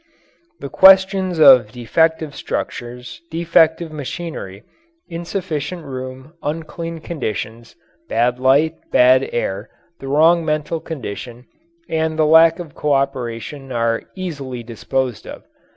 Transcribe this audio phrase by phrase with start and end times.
[0.59, 4.63] The questions of defective structures, defective machinery,
[5.07, 7.75] insufficient room, unclean conditions,
[8.09, 9.69] bad light, bad air,
[9.99, 11.45] the wrong mental condition,
[11.87, 15.43] and the lack of cooperation are easily disposed of.